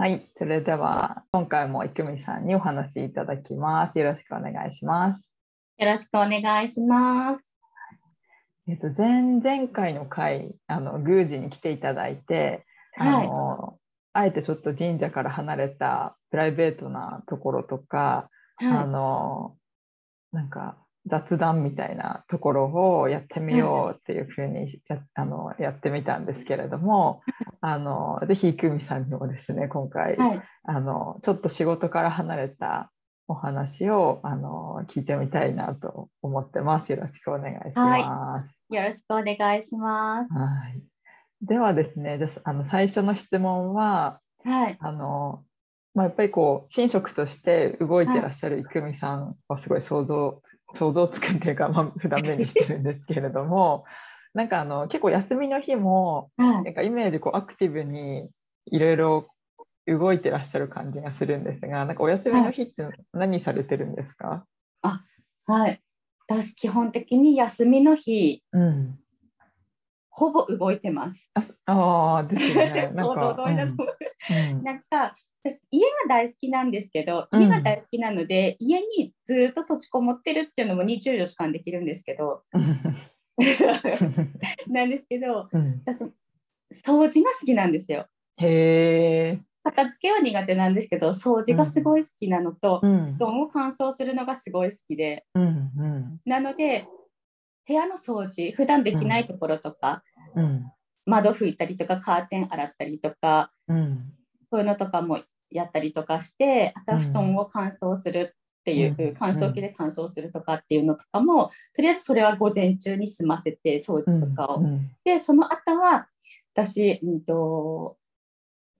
[0.00, 3.98] はい、それでは今回も生見さんにお話しいただきます。
[3.98, 5.28] よろしくお願いします。
[5.76, 7.52] よろしくお願いします。
[8.68, 12.64] えっと前々回の回あの宮司に来ていただいて、
[12.96, 13.76] あの
[14.12, 19.56] あえてちょっと神社から離れたプライベートなところとか、あはの
[20.30, 20.78] なんか
[21.08, 27.20] 雑談みたいなところをやってみようっていうふうにやあのやってみたんですけれども、
[27.60, 32.90] あのぜひ生見さんにもですね今回、い、はい、あのちょっと仕事から離れた
[33.26, 36.92] お話をあの聞いてみたいなと思ってます。
[36.92, 37.78] よろしくお願いします。
[37.80, 37.98] は
[38.70, 40.32] いよろしくお願いします。
[40.32, 40.82] はい
[41.40, 45.44] ではですね、ですあの最初の質問は、はい、あの
[45.94, 50.40] まあ、やっぱりこう神職として動いてらっしゃる生見さんはすごい想像
[50.74, 53.84] 想像つくっていうか、まあ、普段目にしてるんですけれども
[54.34, 58.28] なんかあの結構休みの日もはいなんかイメージこうアクティブに
[58.66, 59.28] いろいろ
[59.86, 64.46] 動いてらっしゃる感じがするんですがなんかお休みの日って何されてるんですか、
[65.48, 65.80] はい。
[66.28, 68.98] 私、基本的に休みの日、うん、
[70.10, 71.30] ほぼ動いてます。
[71.66, 72.90] ああーですよね。
[72.94, 73.44] なん想像か。
[73.44, 75.16] うんなんか、
[75.50, 77.42] 私、家が大好きなんですけど、うん。
[77.42, 82.42] 家が大好きなので、家にずっと閉じこもってるっていうのも24時間できるんですけど、
[84.66, 85.82] なんですけど、うん。
[85.84, 86.04] 私、
[86.72, 88.06] 掃除が好きなんですよ。
[88.38, 89.40] へえ。
[89.64, 93.06] 片付けは苦手なんですけど、掃除がすごい好きなのと、うん。
[93.06, 96.20] 布団を乾燥するのがすごい好きで、うんうん。
[96.24, 96.86] なので、
[97.66, 100.02] 部屋の掃除、普段できないところとか、
[100.34, 100.64] うん。
[101.06, 104.12] 窓拭いたりとか、カーテン洗ったりとか、うん。
[104.50, 105.20] そういうのとかも
[105.50, 109.14] やったりとかして、あとは布団を乾燥するっていう、うん。
[109.18, 114.60] 乾燥機で乾燥するとかっていうのとかも、とりあえずそれは午前中に済ませて、掃除とかを。
[114.60, 114.90] うん。
[115.04, 116.08] で、その後は、
[116.54, 117.96] 私、うんと、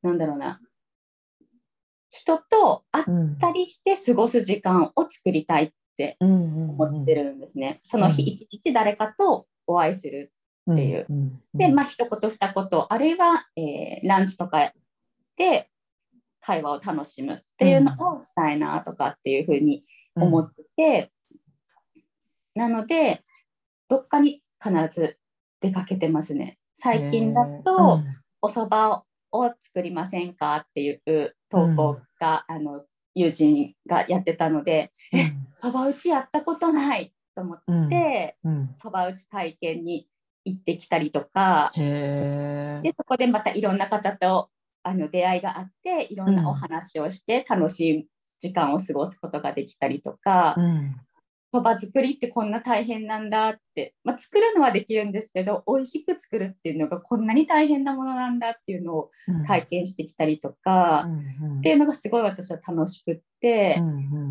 [0.03, 0.61] なんだろうな、
[2.11, 7.81] 人と会っうんたりして過ごす時間を作りたいって思ってるんですね。
[7.85, 10.33] その日一日誰かとお会いする。
[10.71, 11.06] っていう。
[11.09, 11.31] うん。
[11.55, 14.73] で、まあ、一言二言、あるいは、えーランチとか
[15.37, 15.71] で
[16.48, 19.82] 会話を楽しむっていうのをしたいなとかっていうふうに
[20.16, 21.12] 思ってて、
[22.54, 23.22] なので、
[23.91, 25.19] どっかに必ず
[25.60, 26.58] 出かけてますね。
[26.72, 28.00] 最近だと、
[28.41, 38.70] お蕎麦を作りませんかっていう投稿が、あの友人がやってたので、え蕎麦打ちやったことないと思って、うん。
[38.82, 40.08] 蕎麦打ち体験に
[40.47, 44.48] 行ってきたりとか、でそこでまたいろんな方と
[44.83, 48.06] あの出会いがあっていろんなお話をして楽しい
[48.39, 50.97] 時間を過ごすことができたりとかうん。
[51.53, 59.11] そば、作りってこんな大変なんだって、まあ、作るのはできるんですけど美味しく作るっていうのがこんなに大変なものなんだっていうのを
[59.47, 61.06] 体験してきたりとか、
[61.59, 63.81] っていうのがすごい私は楽しくって、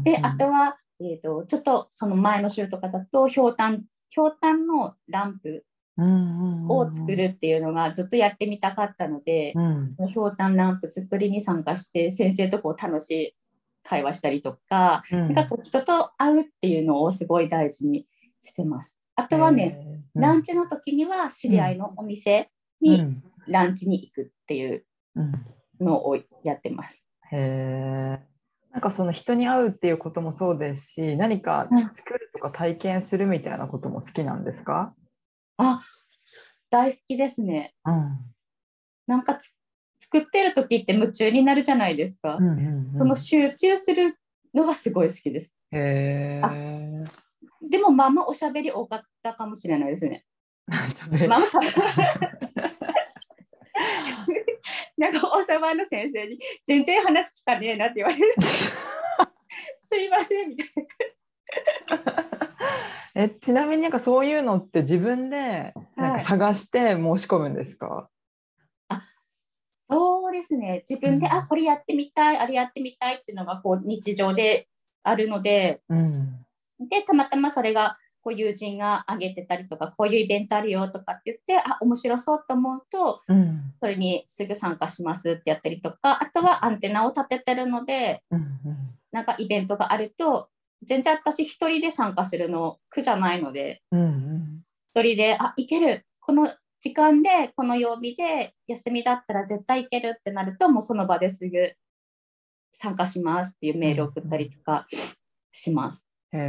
[0.04, 5.66] であとは、えー、とちょっとその前の週とかだとひょうたんひょうたんのランプ
[5.98, 13.36] を作るっていうのがずっとやってみたかったので、うんそのひょうたんランプ作りに参加して先生とこう楽しい
[13.84, 18.06] 会話したりとか,、なんかこう人と会うっていうのをすごい大事に
[18.42, 18.98] してます。
[19.16, 22.50] あとはね、ランチの時には知り合いのお店
[22.82, 23.02] に
[23.48, 24.84] ランチに行くっていう
[25.80, 27.04] のをやってます。
[27.32, 28.28] へえ。
[28.72, 34.94] なんかその人に会うっていうこともそうですし、何か作るとか体験するみたいなことも好きなんですか？
[35.58, 35.82] あ、
[36.70, 37.74] 大好きですね。
[37.86, 38.18] うん。
[39.08, 39.40] なんか
[40.00, 42.36] 作ってる時って夢中になるじゃないですか。
[42.36, 42.58] うんうん
[42.94, 44.18] うん、その集中する
[44.54, 45.52] のがすごい好きです。
[45.72, 47.02] へえ。
[47.62, 50.26] でもまあまあおしゃべり多かったかもしれないですね。
[51.28, 51.48] まあまあ
[54.98, 58.76] なんかおさばの先生に全然話聞かねえなって言われて す
[59.96, 60.68] いませんみたい
[61.88, 62.47] な。
[63.20, 68.06] えちなみになんかそういうのって自分でなんか探して申し込むんですか、はい、
[68.90, 69.04] あ
[69.90, 70.84] そうですね。
[70.88, 74.68] 自分で、うん、あこれやってみたいあれやってみたいっていうのがこう日常で
[75.02, 83.48] あるので、うん、でたまたまそれがこう友人が挙げてたりとかこういうイベントあるよとかって言ってあ面白そうと思うと、うん、
[83.80, 88.50] それにすぐ参加しますってやったりとかあとはアンテナを立ててるので、うんうん、
[89.12, 90.50] なんかイベントがあると
[90.84, 96.52] 全然私一人で参加するの苦じゃないので、うんうん一人で、あ、いける、この
[96.82, 101.74] 時間で、この曜日で休みだったら絶対行けるってなると、もうその場ですぐ
[102.74, 104.88] 参加しますっていうメールを送ったりとか
[105.52, 106.06] します。
[106.32, 106.42] へえ。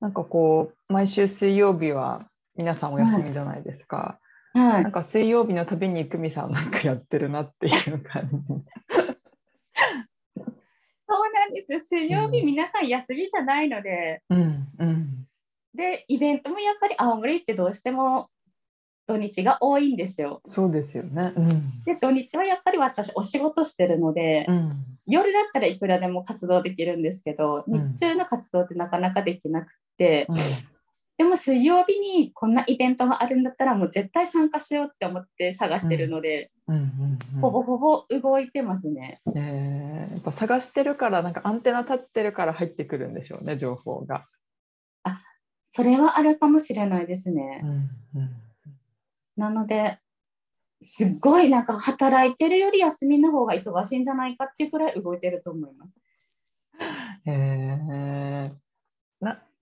[0.00, 2.20] なんかこう毎週水曜日は
[2.54, 4.18] 皆さんお休みじゃないですか。
[4.54, 8.32] はいなんか水曜日のたびに久美さんなんかやってるなっていう感じ。
[11.56, 11.88] です。
[11.88, 14.40] 水曜日、うん皆さん休みじゃないので、うん
[14.78, 15.26] うん。
[15.74, 18.28] で、イベントもやっぱり青森ってどうしても
[19.06, 20.40] 土日が多いんですよ。
[20.44, 21.32] そうですよね。
[21.36, 21.46] うん。
[21.84, 24.70] で、土日はやっぱり私、お仕事してるので、うん。
[25.06, 27.94] 夜だったらいくらでも活動できるんですけど、うん。
[27.94, 30.36] 日中の活動ってなかなかできなくて、うん
[31.18, 36.50] でも水曜日にこんなイベントがあるんだったら、もう絶対参加しようって思って探してるので、
[37.40, 39.20] ほぼほぼ動いてますね。
[39.26, 44.26] ねえやっぱ探してるからなんかアンテナ立ってるから入ってくるんでしょうね情報が。
[45.70, 47.60] それはあるかもしれないですね。
[47.62, 48.30] うんうん
[49.36, 49.98] なので、
[50.80, 55.92] すっごいなんか働いてるより休みの方が忙しいんじゃないかっていうくらい動いてると思います。
[57.26, 58.50] へえな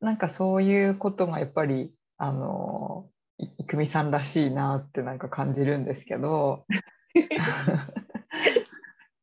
[0.04, 3.08] なんかそういうことがやっぱりあの
[3.38, 6.64] い郁美さんらしいなってなんか感じるんですけど。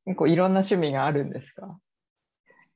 [0.04, 1.78] 結構いろんな趣味があるんですか、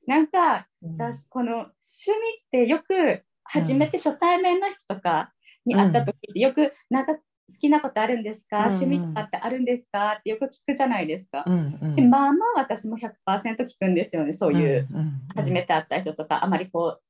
[0.06, 0.96] なんかうん。
[0.96, 2.14] 私この趣味
[2.46, 5.32] ってよく初めて初対面の人とか
[5.66, 7.20] に会った時ってよくなんか好
[7.60, 8.64] きなことあるんですか、うん。
[8.64, 10.16] うん趣味とかってあるんですか？
[10.20, 11.42] ってよく聞くじゃないですか。
[11.46, 11.96] うんうん。
[11.96, 14.88] でまあまあ私も100%聞くんですよねそういう、
[15.34, 17.02] 初めて会った人とかあまりこう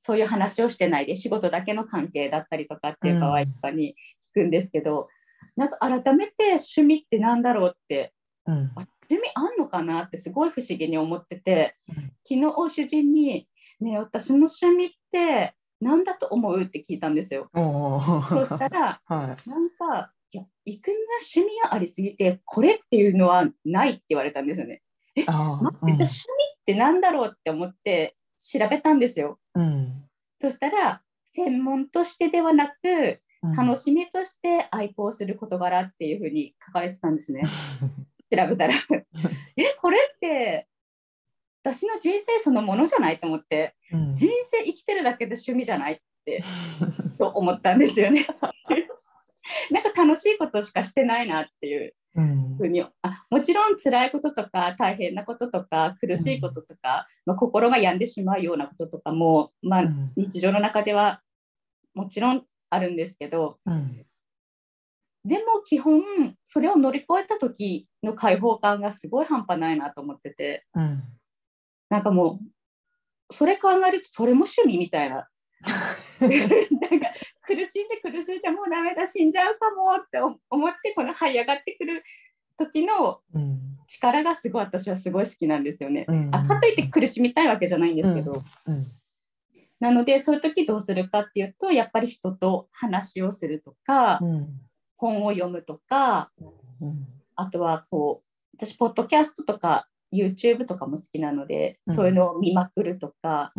[0.00, 3.94] そういう話をしてないで仕事だけの関係だったりとかっていう場合とかに
[4.34, 5.08] 聞くんですけど、
[5.56, 8.12] なんか改めて趣味ってなんだろうって
[8.46, 11.94] うんあ趣味あんのかなってすごい不思議に思っててうん
[12.26, 13.46] 昨日主人に
[13.80, 17.50] 「ねえ私の趣味って何だと思う?」って聞いたんですよ。
[17.54, 21.02] そしたら はいなんか「いや育みは
[21.34, 24.82] 趣味がありすぎてこれっていうのはない」って言われたんですよね。
[25.26, 29.38] あー待ってじゃあ趣味って何だろうって思って調べたんですよ。
[29.54, 30.04] うん
[30.40, 37.42] そしたら専門としてではなくうん楽しみとして愛好する事柄っていうふうに書かれてたんですね。
[38.32, 38.74] 調べたら
[39.56, 40.66] えこれって
[41.62, 46.42] 私の人生そのものじゃないと思ってうん人生生きてるだけで趣味じゃないって
[47.18, 48.26] と思ったんですよね。
[49.70, 52.56] なんか楽しいことしかしてないなっていううん。
[52.56, 60.12] ふうにあもちろん辛いこととか大変なこととか苦しいこととか、まあ、心が病んでしまうようなこととかも、まあ、うん。
[60.16, 61.22] 日常の中では
[61.94, 64.04] もちろんあるんですけどうん。
[65.24, 66.02] でも基本
[66.44, 71.02] それを乗り越えた時の解放感がすごい半端ないなと思っててうん。
[71.88, 75.28] なんかもうそれ考えるとそれも趣味みたいな
[76.20, 77.10] なんか
[77.46, 82.02] 苦しんで苦しんでもうダメだ死んじゃうかもって思ってこの這い上がってくる
[82.56, 83.70] 時のうん。
[83.90, 86.04] 力がすごい私はすごい好きなんですよね。
[86.06, 86.34] うん。
[86.34, 88.34] あかといって苦しみたいわけじゃないんですけど、
[89.80, 94.48] なのでそういう時どうするかっていうとやっぱり人と話をするとか、うん。
[94.96, 96.30] 本を読むとか
[96.80, 97.08] うん。
[97.34, 101.94] あとはこう私ポッドキャストとか YouTube とかも好きなので、うん。
[101.96, 103.52] そういうのを見まくるとか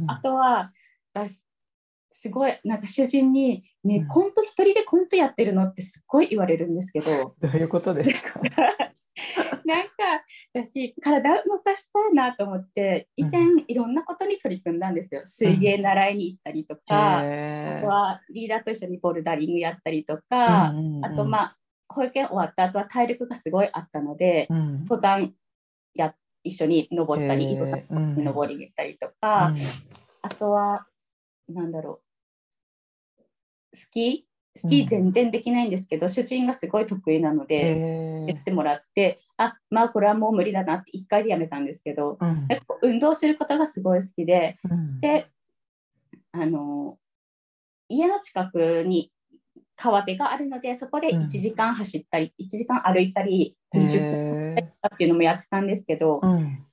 [0.00, 0.10] うん。
[0.10, 0.72] あとは
[1.12, 1.42] 私
[2.20, 4.08] すごいなんか主人に「ね、うん。
[4.08, 7.34] コント一人でコントやってるの?」ってすっごい言われるんですけど。
[7.40, 8.40] どういうことですか？
[9.64, 9.88] なんか
[10.54, 15.22] 私体を動かしたいなと思って以前いろんなことに取り組んだんですよ。
[15.26, 21.58] 水泳習いに行ったりとか、あへとはリーダーと一緒にボルダリングやったりとか、ーあとまあ
[21.88, 24.78] 保育園終わった後は体力がすごいあったので、うん。
[24.84, 25.34] 登山
[25.94, 28.22] や一緒に登ったり、へー。
[28.22, 29.52] 登りに行ったりとか、
[30.22, 30.86] あとは
[31.48, 32.07] なんだろう
[33.78, 42.48] スキースキー全然できないんですけど、主人がすごい得意なので、へやってもらってあまあこれはもう無理だなって1回でやめたんですけど、ーうん。
[42.82, 45.00] 運動することがすごい好きでうん。
[45.00, 45.28] で
[46.32, 46.98] あの
[47.88, 49.12] 家の近くに
[49.76, 51.22] 川辺があるのでそこでうん。
[51.22, 56.64] 1時間走ったり、1時間歩いたり20分へーっていうのもやってたんですけど、うん。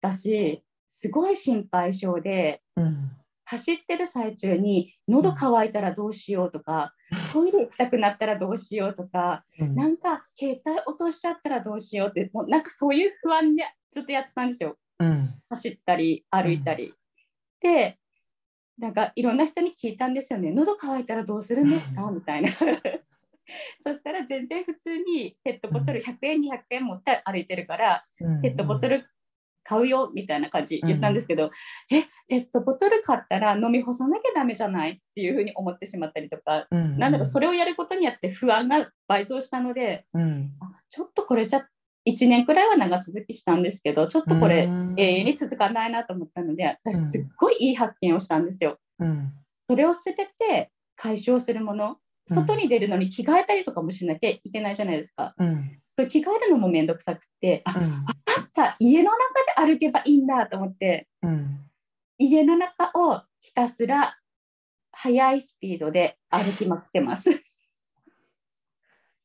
[0.00, 3.10] 私すごい心配性でうん
[3.44, 6.94] 走ってる最中に喉乾いたらどうしようとか、
[7.32, 9.74] トイレ行きたくなったらどうしようとか、うん。
[9.74, 14.78] なんか携帯落としちゃったらどうしようってもうなんかそういう不安でずっとやってたんですよ。
[14.98, 15.34] うん。
[15.48, 16.94] 走ったり歩いたり。
[17.60, 17.98] で
[18.78, 20.50] なんかいろんな人に聞いたんですよね。
[20.50, 22.10] 喉乾いたらどうするんですか？
[22.10, 22.50] みたいな。
[23.84, 28.40] そしたら全然普通にペットボトル100円200円持って歩いてるからうん。
[28.40, 29.04] ペットボトル
[29.64, 31.46] 買うよみたいな感じ言ったんですけど、
[31.90, 40.52] うん、えペットボトル買ったら飲み干さなきゃダメじゃないっていうふうに思ってしまったりとか、うんうん、なんだかそれをやることによって不安が倍増したので、うん、
[40.90, 41.62] ちょっとこれじゃ
[42.08, 48.78] 1年くらいは長続きしたんですけどちょっとこれ永遠に続かないなと思ったので私すっごいいい発見をしたんですよ。
[48.98, 49.32] うん、
[49.68, 51.96] それを捨てて解消するもの
[52.28, 55.34] 外に出るのに着替えたりとかもしなきゃいけないじゃないですか。
[55.38, 58.04] うん、着替えるのもめんどくさくて、あ、うん、
[58.52, 59.10] た家の
[59.56, 61.60] 中で歩けばいいんだと思って、うん、
[62.18, 64.16] 家の中をひたすら
[64.92, 67.30] 速いスピードで歩きまくってます。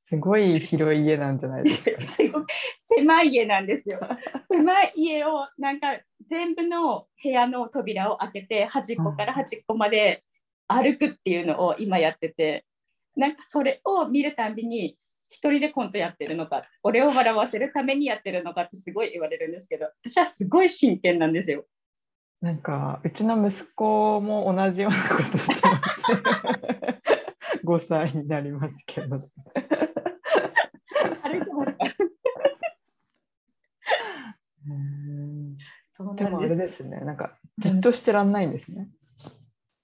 [0.03, 1.91] すごい広い家なんじゃないですか。
[2.01, 2.43] すごい
[2.79, 3.99] 狭い家なんですよ。
[4.47, 10.23] 狭い家をなんか全部の部屋の扉を開けて端っこから端っこまで
[10.67, 12.65] 歩くっていうのを今やってて、
[13.17, 14.97] なんかそれを見るたびに
[15.29, 21.65] 一人でコントやってるのか俺を笑わせるためにやってるのかってすごい言われるんですけど私はすごい真剣なんですよ。
[22.39, 25.81] なんかうちの息子も同じようなことしてま
[27.51, 29.17] す5歳になりますけど。
[31.23, 31.77] 歩いてますか？
[35.97, 38.87] そうでもあれですねなんかじっとしてらんないんですね。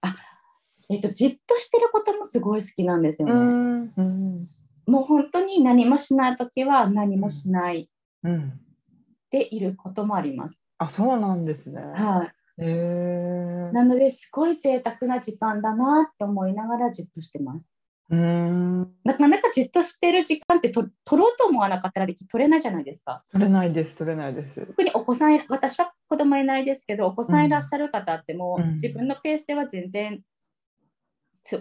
[0.01, 0.15] あ
[0.89, 3.33] えっ、ー、とじっとしてることもすごい好きなんですよね。
[3.33, 3.93] うん
[4.85, 7.89] もう本当に何もしない時は何もしない
[9.29, 10.59] でいることもあります。
[10.77, 11.81] あそうなんですね。
[11.81, 17.65] はい、えなのですごい贅沢な時間だなって思いながらじっとしてます。
[18.09, 23.23] うんなかなかじっとしてる時間ってと取ろうと思わなかったらでき取れないじゃないですか。
[23.31, 24.65] 取れないです、取れないです。
[24.65, 30.21] 特にお子さん、私は子供いないですけど、お子さんいらっしゃる方っても、うん、自分のペースでは全然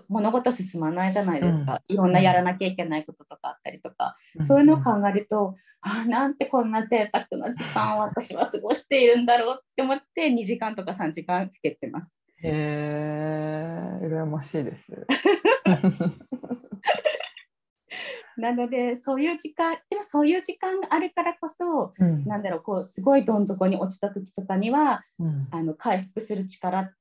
[0.09, 3.43] 物事進まないじゃないですか、うん、いろんなやらなきゃいけないこととか。
[3.43, 12.15] あったりとか、うん、そういうのを考えると、あなんてこんな贅沢な時間を私は過ごしているんだろうって思って2時間とか3時間つけてます。
[12.43, 12.51] へ
[14.03, 15.07] えー、羨ましいです。
[18.39, 26.93] なのでそういう時間でもそういう時間があるからこそ、うん、なんだろうこうすごいどん底に落ちた時とかには、うん、あの回復する力っ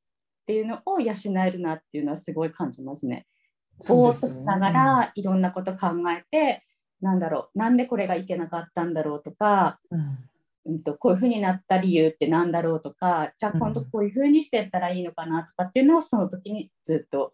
[0.51, 3.25] っていうのを養えるなっていうのはすごい感じますね。
[3.87, 6.65] ぼーっとしながらいろんなこと考えて、
[6.99, 10.17] なんだろうなんでこれがいけなかったんだろうとか、うん
[10.65, 17.33] うんと、こういうふうになった理由って何だろうとかじゃあ今度こういうふうにしていったらいいのかなとかっていうのをその時にずっと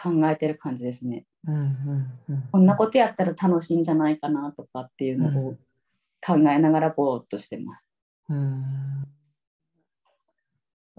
[0.00, 1.26] 考えてる感じですね。
[1.44, 1.64] うんうん
[2.28, 5.56] うん、こんなことやったら楽しいんじゃないかなとかっていうのを
[6.24, 7.84] 考えながらぼーっとしてます。
[8.28, 8.34] う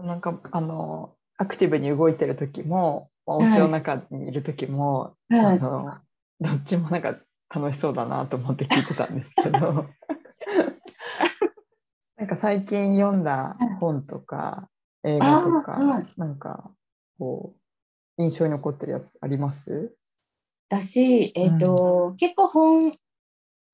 [0.03, 5.97] ん、なんかあのアクティブに動いてる時も、お家の中にいる時も、はい、あの
[6.41, 7.15] どっちもなんか
[7.49, 9.85] 楽しそうだなと思って聞いてたんですけど。
[12.17, 14.67] なんか最近読んだ本とか
[15.05, 16.69] 映画とか、はい、なんか
[17.17, 17.55] こ
[18.17, 19.95] う印象に残ってるやつあります？
[20.69, 22.91] 私、えーと、うん、結構本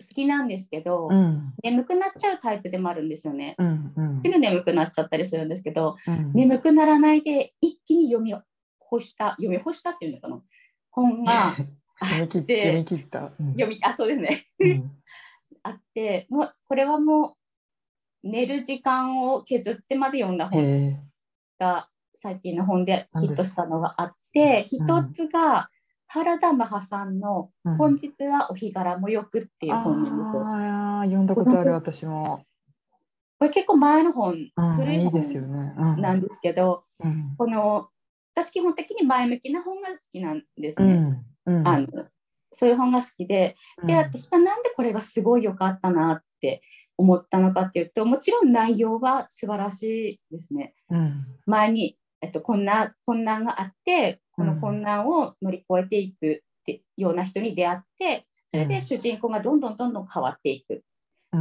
[0.01, 3.55] 好きなんですけど、うん、眠くなっちゃうタイプでもあるんですよね。
[3.57, 8.35] うんうん、すぐ眠くなっちゃったりするんですけど、うん、眠くならないで一気に読み
[8.79, 10.41] 干した読み干したっていうのかな。
[10.91, 11.55] 本が
[11.99, 14.91] 読み切って読み切った、うん、読みあそうですね、うん、
[15.63, 17.35] あってもうこれはも
[18.23, 20.99] う寝る時間を削ってまで読んだ本
[21.59, 24.79] が最近の本でヒットしたのがあって一
[25.13, 25.69] つが
[26.15, 30.43] 原田マハさんの「本日はお日柄もよく」っていう本なんですよ。
[30.45, 32.45] あ読んだことある私も。
[33.37, 37.89] これ結構前の本、古い本なんですけど、いいねうん、この
[38.33, 40.93] 私基本的に前向きな本が好きなんですね。
[41.45, 41.87] うんうん、あの
[42.53, 46.61] そういう本が好きでで私はなんでこれがすごい良かったなって
[46.97, 50.75] 思ったのかっていうともちろん内容は素晴らしいですね。
[51.45, 60.83] 前にえっと、こんな困難があってこの困難を乗り越えていくってような人に出会ってそれで主人公がどんどんどんどん変わっていく。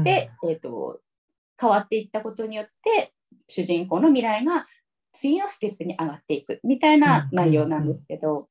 [0.03, 0.99] で、えーと、
[1.61, 3.13] 変わっていったことによって
[3.49, 4.67] 主人公の未来が
[5.13, 8.49] 次のステップに上がっていくみたいな内容なんですけど。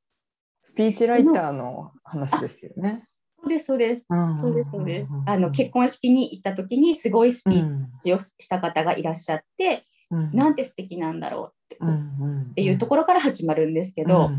[0.61, 3.05] スピーチライターの話ですよね。
[3.41, 4.05] そうです、そうです。
[4.39, 5.13] そうです、そうです。
[5.25, 14.31] あの結婚式に行った時にすごいスピーチをした方がいらっしゃって、うん、なんて素敵なんだろうっていうところから始まるんですけど、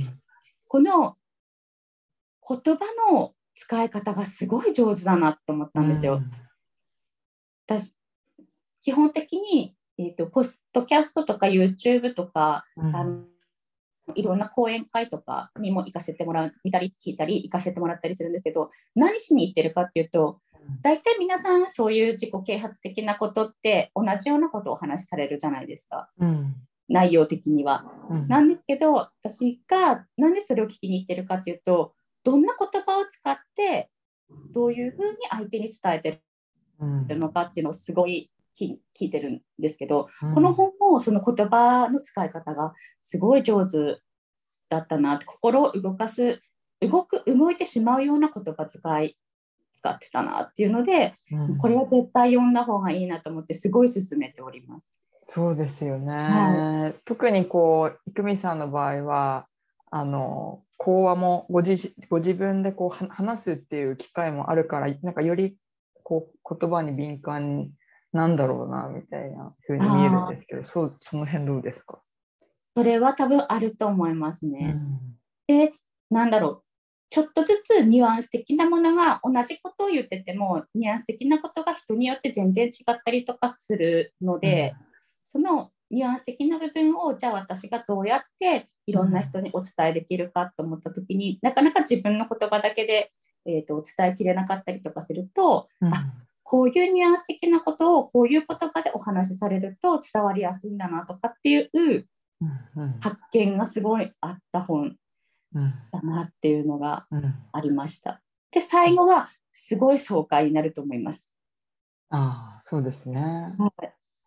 [0.68, 1.16] この
[2.46, 6.22] 言葉の使い方がすごい上手だなと思ったんですよ。
[7.66, 7.94] 私
[8.82, 13.24] 基本的に、えーと、ポストキャストとか YouTube とか、うん、あの
[14.14, 20.40] いろんな講演会とかにも行かせてもらう見たり聞いたり行かせてもらったりするんですけど何しに行ってるかっていうと
[20.82, 26.10] 大体皆さんそういう自己啓発的なことって同じようなことをお話しされるじゃないですか。
[26.18, 26.54] うん
[26.88, 27.82] 内容的には。
[28.08, 33.90] うんなんですけど、私がなんでそれを聞きに行ってるかというと、どんな言葉を使って、
[34.52, 36.22] どういうふうに相手に伝えて
[36.78, 44.00] うんるのかっていうのをすごい聞聞いてるんですけど、うんこの本もその言葉の使い方がすごい上手
[44.68, 46.40] だったなって、心を動かす、
[46.80, 49.16] 動く、動いてしまうような言葉遣い
[49.76, 55.03] 使ってたなっていうので、うんこれは絶対読んだ方がいいなと思って、すごい勧めております。
[55.26, 59.46] そうですよね、は特にこう郁美さんの場合は
[59.90, 65.56] あの講話もご自ご自分でこうは話すっていう機会もあるからなんかより
[66.02, 67.66] こう言葉に敏感
[68.12, 72.00] なんだろうなみたいな風に見えるんですけどそうその辺どうですか、
[72.76, 74.72] それは多分あると思いますうね。
[74.72, 74.98] ん。
[75.46, 75.72] で、
[76.10, 76.64] なんだろう、
[77.10, 84.74] ちょっとずつニュアンス的なものが同じことを言ってても、ニュアンス的なことが人によって全然違ったりとかするので、
[85.34, 93.12] そのニュアンス的な部分を、じゃあ私がどうやっていろんな人にお伝えできるかと思ったときに、なかなか自分の言葉だけで、
[93.44, 95.92] えー、と伝えきれなかったりとかすると、うん。
[95.92, 96.04] あ
[96.46, 102.06] こういうニュアンス的なことをこういう言葉でお話しされると伝わりやすいんだなとかっていううん
[102.76, 103.00] うん。
[103.00, 104.94] 発見がすごいあった本
[105.54, 105.74] うん。
[105.90, 107.22] だなっていうのがうん。
[107.50, 108.20] ありました。
[108.52, 111.32] で、最後はすごい爽快になると思います。
[112.10, 113.52] ああそうですね。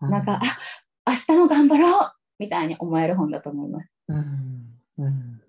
[0.02, 0.58] うなんか、あ
[1.08, 3.90] 明日も頑張ろうみたいに思える本だと思います。
[4.10, 4.18] うん
[5.00, 5.42] うん。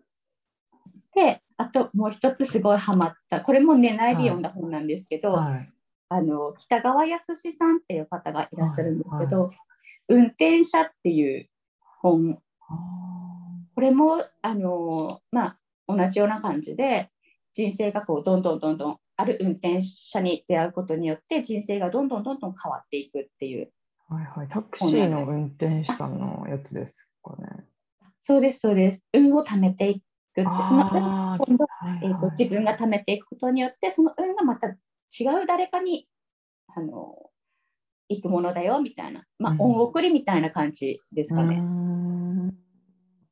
[1.14, 5.72] で、あともう一つすごいハマった、これも寝ないで読んだ本なんですけど、はい。
[6.10, 9.50] あの北川康さんっていう方がいらっしゃるんですけど、は
[10.08, 11.48] 運転者っていう
[12.00, 12.74] 本、あ
[13.74, 17.10] これもあの、まあ、同じような感じで、
[17.52, 23.77] 人生がこうどんどんどんどんある運転者に出会うことによって人生がどんどんどんどん変わっていくっていうー
[24.08, 24.48] はいはい。
[24.48, 27.66] タクシーの運転手さんのやつですかね。
[28.22, 29.02] そうです、そうです。
[29.12, 30.02] 運を貯めていくっ
[30.34, 34.72] て、その運今度、はいえーと、自分が貯めていくことによって、その運がまた違
[35.42, 36.08] う誰かに
[36.74, 37.16] あの
[38.08, 39.60] 行くものだよみたいな、まあ、うん。
[39.60, 41.62] 恩送りみたいな感じですかね、うー
[42.50, 42.58] ん。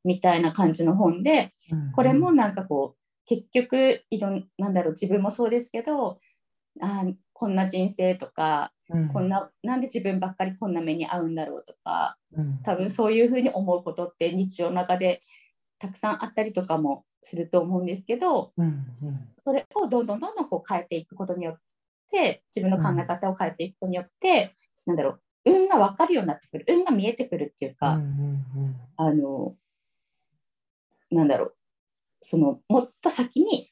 [0.03, 6.19] みたいな感じの本で、うんこれもなんかこう、結局いろん、なんだろう、自分もそうですけど、
[6.79, 9.09] あーこんな人生とか、うん。
[9.09, 12.57] こんな、なんで自分ばっかりこんな目に遭うんだろうとか、うん。
[12.63, 15.21] 多分そういうふうに思うことって日常の中で
[15.77, 18.83] たくさんあったりとかもすると思うんですけどうんうん。
[19.43, 21.59] それをどんどんどんどんこう変えていくことによっ
[22.11, 24.55] て自分の考え方を変えていくことによって、
[24.87, 26.65] なんだろう運が分かるようになってくる。
[26.67, 28.41] 運が見えてくるっていうか、うんうん。
[28.97, 29.55] あの
[31.11, 31.55] なんだろう
[32.23, 33.67] そのもっと先に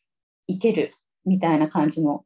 [0.48, 0.94] 行ける
[1.26, 2.26] みたいな感じの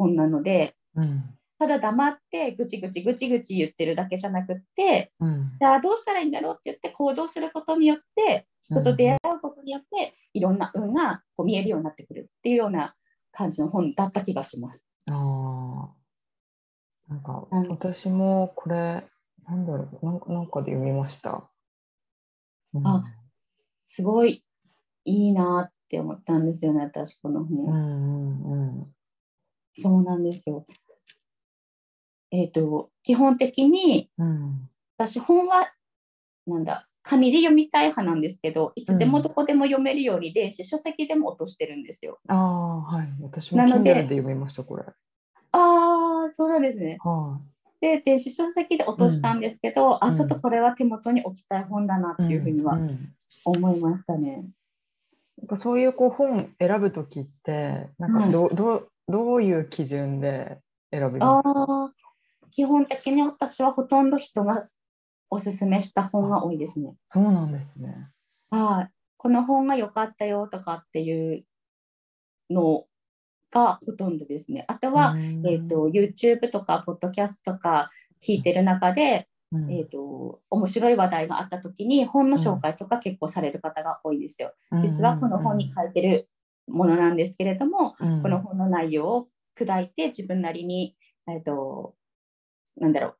[0.00, 1.24] 本なのでうん。
[1.58, 5.52] ただ黙ってぐちぐちぐちぐち言ってるだけじゃなくってうん。
[5.60, 12.94] じゃあどうしたらいいんだろうって言って行動することによって人と出会うことによっていろんな運がこう見えるようになってくるっていうような
[13.32, 14.86] 感じの本だった気がします。
[15.10, 15.90] ああ
[17.12, 17.68] なんかうん。
[17.68, 19.06] 私もこれ
[19.46, 20.06] なんだろう。
[20.06, 21.46] なんかなんかで読みました。
[22.72, 22.86] うん。
[22.86, 23.04] あ
[23.82, 24.42] すごい
[25.04, 27.66] いいなって思ったんですよね、私このう本。
[27.66, 28.42] んうん
[28.78, 28.94] うん
[29.78, 30.66] そうなんですよ。
[32.30, 35.72] えっ、と、基本的にうん私本は
[36.46, 42.18] なんだ紙で読みたい派なんですけどいつでもどこでも読めるように電子書籍でも落としてるんですよ。
[42.28, 44.84] ああはい私もなの Kindle でで読みましたこれ。
[45.52, 46.98] ああそうなんですね。
[47.00, 47.40] は
[47.80, 52.26] で電子書籍で落としたんですけど、うんあちょっとこれは手元に置きたい本だなってい。
[52.26, 53.14] いうふうにはんん
[53.46, 54.44] 思いましたね。
[55.38, 60.58] なんかそういうこう本選ぶときってなんかど,、うどうどういう基準で
[60.90, 61.54] 選びます？
[61.54, 61.92] か
[62.50, 64.62] 基本的に私はほとんど人が
[65.30, 66.94] おすすめした本が多いですね。
[67.06, 67.94] そうなんですね。
[68.50, 71.44] はい、この本が良かったよとかっていう
[72.50, 72.86] の
[73.52, 74.64] がほとんどですね。
[74.68, 84.52] あとは、うんえー、と YouTube とか Podcast とか聞いてる中で、うんえー、と面白い話題があった時に本の紹介とか結構される方が多いですよ。
[84.82, 86.28] 実はこの本に書いてる
[86.70, 88.22] ものなんですけれども、うん。
[88.22, 89.28] この本の内容を
[89.58, 90.96] 砕いて自分なりに、
[91.28, 91.94] えー、と
[92.76, 93.14] なんだろう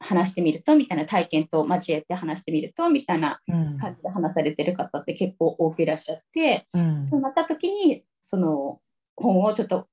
[0.00, 3.78] 話してみるとみたいな体験と交えて話してみるとみたいなうん。
[3.78, 7.06] 感じで話されてる方って結構多くいらっしゃって、うん。
[7.06, 8.80] そうなった時にその
[9.16, 9.86] 本をちょっと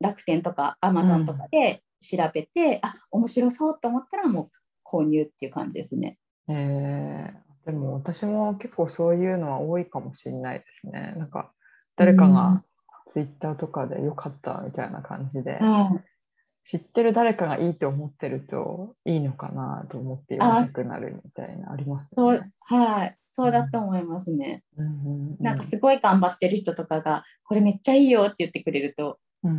[0.00, 4.50] 楽天とかアマゾンとかで調べて、あ面白そうと思ったらもう
[4.84, 6.18] 購入っていう感じですね。
[6.48, 7.32] え。
[7.40, 11.14] ーでも私も結構そういうのは多いかもしれないですね。
[11.16, 11.52] なんか
[11.96, 12.34] 誰かうん。
[12.34, 12.62] が
[13.06, 15.58] ツイッターとかで良かったみたいな感じで。
[15.58, 16.04] はい
[16.66, 22.50] 知ってる誰かがいいと思ってるといいのかなと思って読みたくなるみたいなありますそうね。
[22.68, 23.14] はい。
[23.36, 24.62] そうだと思いますね。
[24.76, 24.86] うん。
[24.86, 25.26] うん。
[25.32, 25.36] うん。
[25.40, 29.58] なんかすごい頑張ってる人とかがこれめっちゃいいよって言ってくれるとうん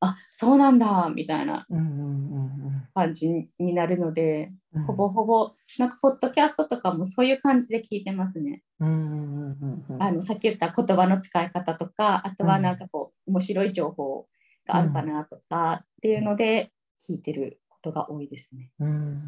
[0.00, 2.48] あそうなんだみたいなうんうんうん
[2.94, 4.84] 感じになるので、うん。
[4.84, 8.62] ほぼほぼなんかポッドキャストとかもそういう感じで聞いてますね。
[8.80, 10.02] うんうんうんうんうん。
[10.02, 14.26] あのさっき言った言葉の使い方とかあとはなんかこう面白い情報
[14.66, 16.72] があるかなとかっていうので
[17.08, 18.70] 聞いてることが多いですね。
[18.78, 19.22] うん。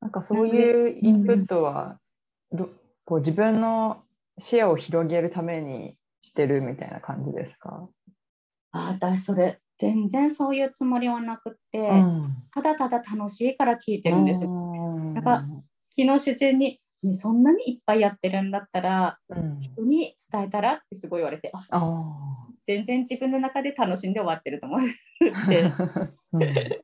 [0.00, 1.98] なんかそういうインプットは
[2.50, 2.66] ど
[3.04, 4.02] こう自分の
[4.38, 7.88] 視野を広げるためにしてるみたいな感じですか、
[8.72, 12.20] あ私それ全然そういうつもりはなくって、うん。
[12.52, 14.50] ただただ楽しいから聞いてるんですよ。
[14.50, 15.14] うん。
[15.14, 15.44] なんか
[15.96, 19.60] 昨日主人に、ね、そんなにいっぱいやってるんだったらうん。
[19.60, 20.74] 人に伝えたら？
[20.74, 21.50] ってすごい言われて
[22.66, 24.80] 全然自分の中で楽しんで終わってると思っ
[25.48, 25.64] て。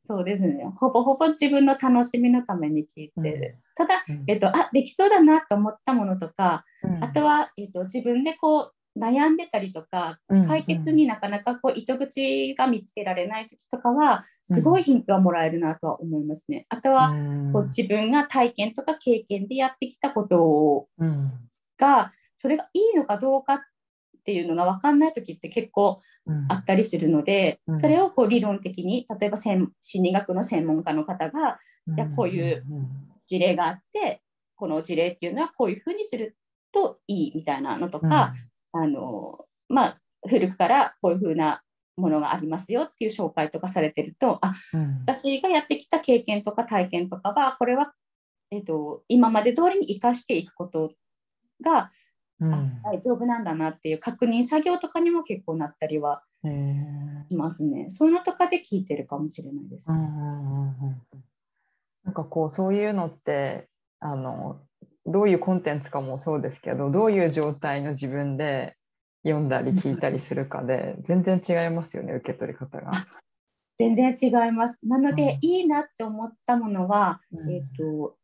[0.00, 0.64] そうですね。
[0.80, 3.30] ほぼほぼ自分の楽しみのために聞いて。
[3.30, 4.24] る、ただ、うん。
[4.26, 7.04] えっと、あできそうだなと思ったものとか、うん。
[7.04, 16.66] あとは、えっと、自分でこう悩んでたりとかうん解決になかなかこう糸口が見つけられない時とかはすごいヒントはもらえるなとは思いますね。
[16.70, 17.52] あとは、うん。
[17.52, 21.10] こう自分が体験とか経験でやってきたことうん。
[21.78, 23.58] がそれがいいのかどうかっ
[24.24, 26.46] ていうのが分かんない時って結構うん。
[26.50, 27.80] あったりするので、うん。
[27.80, 31.58] それをこう理論的に例えば専心理学の専門家の方が
[31.96, 32.64] いやこういう
[33.26, 34.22] 事例があって
[34.56, 36.36] この事例っていうのはこういうふうにする
[36.72, 38.34] といいみたいなのとか、
[38.82, 41.62] あのまあ、古くからこういうふうな
[41.96, 47.92] ものがありますよっていう紹介とかされてるとあうん私がやってきた経験とか体験とかはこれは、
[48.50, 50.92] えっと今まで通りに生かしていくこと
[51.62, 51.90] が、
[52.40, 56.22] うんあ大丈夫なんだなっていう確認作業とかにも結構なったりは
[57.28, 57.88] しますね。
[57.90, 59.86] そういうのとかで聞いてるかもしれないです。
[59.88, 60.74] うんうんうんうん
[62.04, 63.68] なんかこうそういうのって
[64.00, 64.62] あの
[65.10, 68.76] どういうコンテンツかもそうですけどどういう状態の自分で
[69.24, 73.06] 読んだり聞いたりするかで全然違いますよね受け取り方が。
[73.78, 74.86] 全然違います。
[74.88, 78.16] なので、うんいいなって思ったものは、うんえっ、と、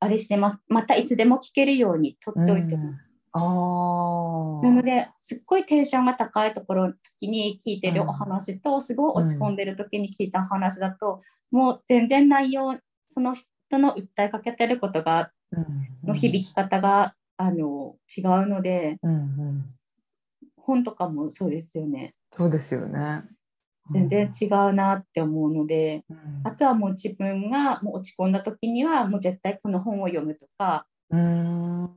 [0.00, 0.58] あれしてます。
[0.66, 2.86] またいつでも聞けるように取っておいてます。
[2.86, 15.26] うんなのですっごいテンションが高いところの時に聞いてるお話と、すごい落ち込んでる時に聞いたお話だと、もう全然内容その人の訴えかけてることがうん
[16.04, 19.16] の響き方が、あの違うのでうんう
[19.52, 19.64] ん。
[20.56, 22.14] 本とかもそうですよね。
[22.30, 23.22] そうですよね。
[23.92, 26.18] 全然違うなって思うので、うん。
[26.44, 31.90] あとはもう自分がもう落ち込んだ時にはもう絶対この本を読むとかうん。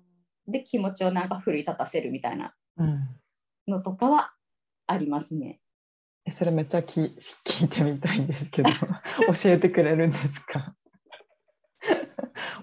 [0.47, 2.99] で気持ちをなんか奮い立たせるみたいなうん。
[3.67, 4.33] のとかは
[4.87, 5.59] ありますね。
[6.25, 7.05] えそれめっちゃ聞
[7.45, 8.69] 聞いてみたいんですけど
[9.43, 10.75] 教えてくれるんですか？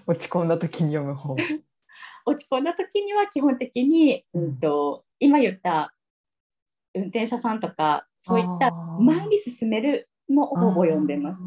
[0.05, 1.37] 落ち込んだ時に読む本。
[2.25, 4.43] 落ち込んだ時には基本的に、うん。
[4.43, 5.93] うん、と今言った
[6.93, 11.41] 運転者さんとかそういった前に進めるの本を読んでます。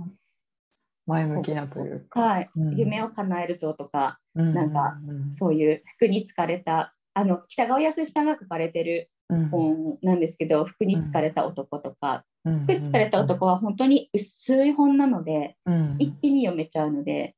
[1.06, 2.20] 前向きなというか。
[2.20, 2.76] はい、うん。
[2.76, 4.94] 夢を叶える像とかうんなんか
[5.38, 9.48] そういう服に疲れたあの北川康さんが書かれてるうん。
[9.48, 12.60] 本なんですけど服に疲れた男とか、うん。
[12.60, 15.96] 服に疲れた男は本当に薄い本なので、うん。
[15.98, 17.34] 一気に読めちゃうので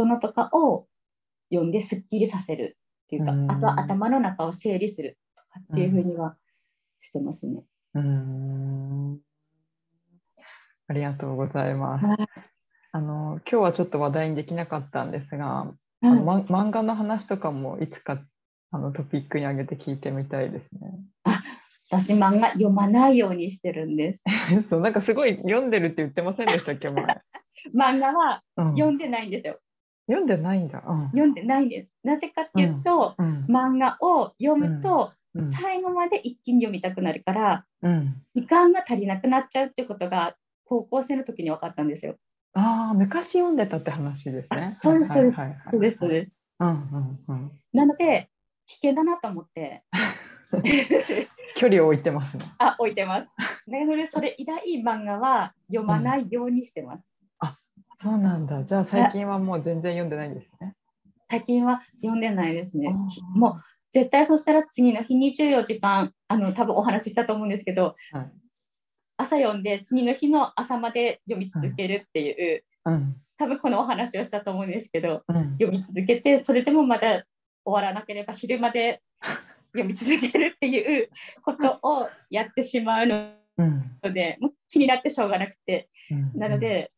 [0.00, 0.86] うんそのとかを
[1.50, 6.36] 読んですっきりさせるっていうか、うんあとは頭の中を整理するとかっていうふうには
[6.98, 7.62] してますね。
[7.94, 9.20] うん
[10.88, 12.06] ありがとうございます。
[12.06, 12.16] はい
[12.92, 15.66] あの今日はちょっと話題にできなかったんですが、は
[16.02, 18.18] いあのま漫画の話とかもいつか
[18.70, 20.92] あのトピックに上げて聞いてみたいですね。
[21.88, 24.24] 私漫画読まないようにしてるんです。
[24.68, 27.04] そうなんかすごい読んでるって言ってませんでしたっけ前、
[27.74, 29.60] 漫画はうん読んでないんですよ。
[30.06, 30.82] 読んでないんだ。
[30.86, 31.90] うん読んでないんです。
[32.04, 42.16] なぜかっていうと、うん漫画を読むと、うん最後まで一気に読みたくなるから、うん、時間が足りなくなっちゃうってことが高校生の時に分かったんですよ。
[42.54, 44.74] ああ昔読んでたって話ですね。
[44.80, 45.36] そうです、そうです。
[45.70, 46.36] そうです、そうです。
[46.58, 46.76] うんうん
[47.28, 47.50] うん。
[47.74, 48.30] なので、
[48.66, 49.84] 危険だなと思って、
[51.56, 52.44] 距離を置いてますね。
[52.58, 53.34] あ、置いてます。
[53.66, 57.04] なので、それ以来漫画は読まないようにしてます。
[57.96, 58.62] そうなんだ。
[58.62, 60.74] じゃあ最近はもう全然読んでないんですね。
[61.30, 62.88] 最近は読んでないですね。
[63.34, 63.52] もう
[63.92, 68.26] 絶対そしたら次の日24時間、あの多分お話ししたと思うんですけど、はい。
[69.16, 73.14] 朝読んで次の日の朝まで読み続けるっていう、うん。
[73.38, 75.52] 多分このお話をしたと思うんですけど、うん。
[75.52, 77.24] 読み続けて、それでもまだ
[77.64, 79.00] 終わらなければ昼まで
[79.72, 81.08] 読み続けるっていう
[81.42, 83.32] ことをやってしまうの
[84.12, 86.38] で、もう気になってしょうがなくて、うん。
[86.38, 86.92] なので、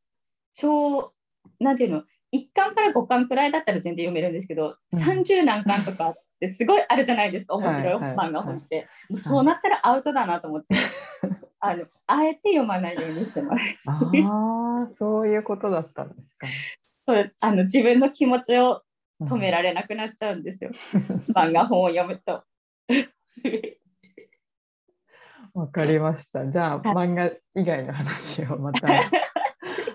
[0.59, 1.12] 小、
[1.61, 2.03] なんていうの、
[2.35, 8.85] 1巻から5巻くらいだったら全然読めるんですけど、うん30何巻とかってすごいあるじゃないですか、面白い漫画本って。
[9.09, 10.75] もうそうなったらアウトだなと思って、
[11.61, 13.64] あのあえて読まないようにしてます。
[13.87, 16.49] ああ、そういうことだったんですか。
[17.07, 18.83] そうあの自分の気持ちを
[19.21, 20.71] うん止められなくなっちゃうんですよ、
[21.35, 22.42] 漫画本を読むと。
[25.55, 26.49] わかりました。
[26.49, 28.87] じゃあ、はい漫画以外の話をまた、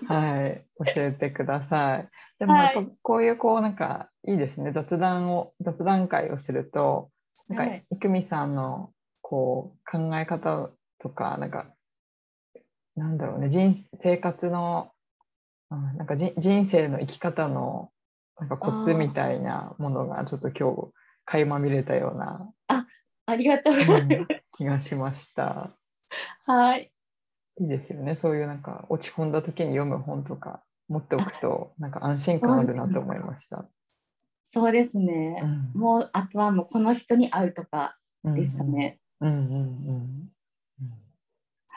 [0.06, 0.64] はい、
[0.94, 2.08] 教えてください。
[2.38, 2.54] でも、
[3.02, 4.72] こういう、こう、なんか、いいですね。
[4.72, 7.10] 雑談を、雑談会をすると、
[7.48, 11.72] なんか、はいいくみさんの、こう、考え方とか、なんか、
[12.96, 14.90] なんだろうね、人生活の、
[15.70, 17.90] うんなんかじ人生の生き方の、
[18.38, 20.92] なんかコツみたいなものが、ちょっと今日、
[21.24, 22.52] 垣間見れたような、
[23.26, 24.14] ありがとうございます。
[24.14, 25.70] うん気がしました。
[26.46, 26.93] はい。
[27.60, 28.14] いいですよね。
[28.16, 33.68] そういうなんか落ち込んだ時に読む本とか持っておくとなんか安心感あるなと思いました。
[34.44, 35.40] そうですね。
[35.42, 38.98] うんもうあとはもうこの人に会うとかうんですかね。
[39.20, 40.34] うんうんうん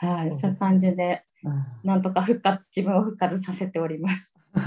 [0.00, 4.34] はい、そういう感じで、うんうんなんとか復活、自分を復活させております。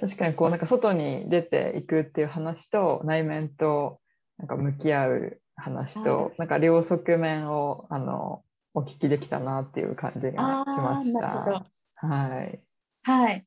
[0.00, 4.00] 確かにこうなんか外に出ていくっていう話と内面と
[4.36, 8.42] なんか向き合う話と、はいなんか両側面をあの
[8.74, 11.64] お聞きできたなっていう感じがしました。
[12.06, 12.58] はい、
[13.04, 13.46] はい。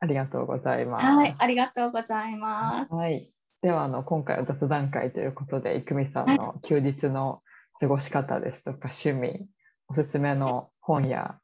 [0.00, 1.06] ありがとうございます。
[1.06, 2.94] はい、ありがとうございます。
[2.94, 3.20] はい。
[3.62, 7.40] ではあの今回は雑談会ということで、いくみさんの休日の
[7.78, 9.46] 過ごし方ですとか趣味、
[9.88, 11.38] おすすめの本や、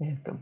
[0.00, 0.32] えっ、と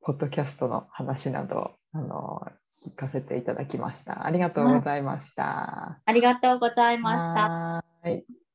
[0.00, 2.42] ポッドキャストの話などあの
[2.84, 4.26] 聞かせていただきました。
[4.26, 6.00] ありがとうございました。
[6.04, 7.42] ありがとうございました。
[7.42, 8.47] はーい。